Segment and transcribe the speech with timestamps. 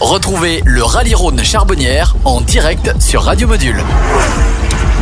[0.00, 3.76] Retrouvez le Rallye Rhône Charbonnière en direct sur Radio Module.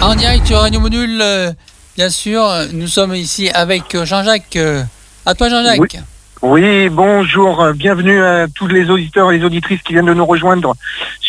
[0.01, 1.53] En direct sur Radio Module, euh,
[1.97, 4.55] bien sûr, nous sommes ici avec Jean-Jacques.
[4.55, 4.85] Euh,
[5.27, 5.99] à toi Jean-Jacques.
[6.43, 10.77] Oui, bonjour, bienvenue à tous les auditeurs et les auditrices qui viennent de nous rejoindre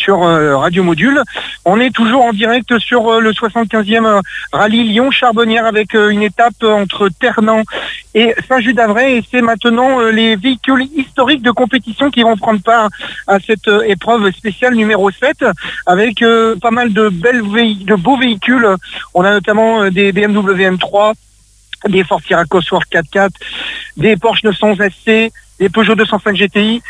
[0.06, 1.20] sur euh, Radio Module.
[1.64, 4.20] On est toujours en direct sur euh, le 75e euh,
[4.52, 7.64] rallye Lyon-Charbonnière avec une étape entre Ternan
[8.16, 12.88] et Saint-Just-d'Avray c'est maintenant les véhicules historiques de compétition qui vont prendre part
[13.26, 15.44] à cette épreuve spéciale numéro 7
[15.84, 16.24] avec
[16.62, 18.66] pas mal de, de beaux véhicules.
[19.12, 21.12] On a notamment des BMW M3,
[21.88, 23.30] des Ford Sierra Cosworth 4x4,
[23.98, 26.82] des Porsche 911 SC, des Peugeot 205 GTI.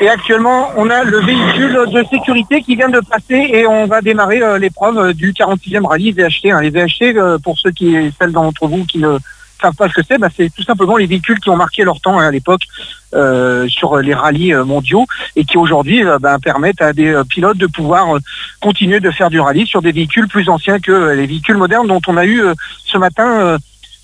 [0.00, 4.02] Et actuellement, on a le véhicule de sécurité qui vient de passer et on va
[4.02, 6.50] démarrer euh, l'épreuve du 46e rallye VHT.
[6.50, 6.60] Hein.
[6.60, 9.18] Les VHT, euh, pour ceux qui, celles d'entre vous qui ne
[9.72, 12.18] pas ce que c'est, bah, c'est tout simplement les véhicules qui ont marqué leur temps
[12.18, 12.62] hein, à l'époque
[13.14, 15.06] euh, sur les rallyes mondiaux
[15.36, 18.18] et qui aujourd'hui bah, permettent à des pilotes de pouvoir
[18.60, 22.02] continuer de faire du rallye sur des véhicules plus anciens que les véhicules modernes dont
[22.06, 22.42] on a eu
[22.84, 23.58] ce matin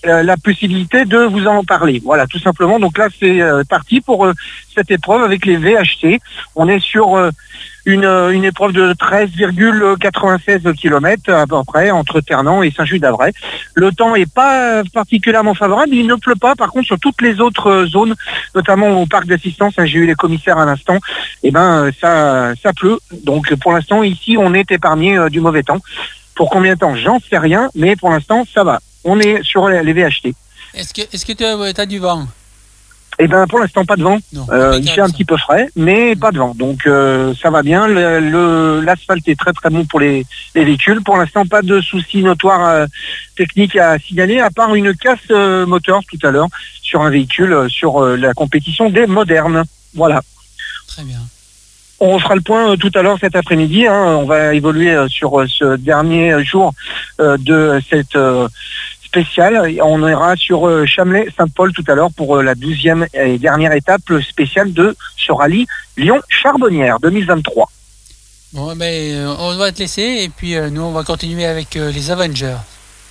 [0.04, 2.02] euh, la possibilité de vous en parler.
[2.04, 2.80] Voilà, tout simplement.
[2.80, 4.32] Donc là, c'est euh, parti pour euh,
[4.74, 6.18] cette épreuve avec les VHT.
[6.56, 7.30] On est sur
[7.84, 13.32] une, une, épreuve de 13,96 km à peu près entre Ternan et Saint-Just-d'Avray.
[13.74, 15.94] Le temps n'est pas particulièrement favorable.
[15.94, 16.54] Il ne pleut pas.
[16.54, 18.14] Par contre, sur toutes les autres zones,
[18.54, 20.96] notamment au parc d'assistance, hein, j'ai eu les commissaires à l'instant,
[21.42, 22.98] et eh ben ça, ça pleut.
[23.24, 25.78] Donc pour l'instant, ici, on est épargné du mauvais temps.
[26.34, 26.94] Pour combien de temps?
[26.94, 30.34] J'en sais rien, mais pour l'instant, ça va on est sur les VHT.
[30.74, 32.26] Est-ce que tu as, du vent?
[33.18, 34.18] Eh bien, pour l'instant, pas de vent.
[34.50, 36.54] Euh, il fait un petit peu frais, mais pas de vent.
[36.54, 37.86] Donc, euh, ça va bien.
[37.86, 41.02] L'asphalte est très très bon pour les, véhicules.
[41.02, 42.86] Pour l'instant, pas de soucis notoires euh,
[43.36, 45.28] techniques à signaler, à part une casse
[45.66, 46.48] moteur tout à l'heure
[46.80, 49.64] sur un véhicule sur la compétition des modernes.
[49.94, 50.22] Voilà.
[50.88, 51.20] Très bien.
[52.00, 53.86] On fera le point tout à l'heure cet après-midi.
[53.86, 54.16] Hein.
[54.20, 56.72] On va évoluer sur ce dernier jour
[57.18, 58.16] de cette
[59.12, 59.78] spécial.
[59.82, 64.02] On ira sur euh, Chamelais-Saint-Paul tout à l'heure pour euh, la douzième et dernière étape
[64.26, 65.66] spéciale de ce rallye
[65.98, 67.70] Lyon-Charbonnière 2023.
[68.54, 71.74] Bon, mais ben, euh, on va te laisser et puis nous on va continuer avec
[71.74, 72.56] les Avengers.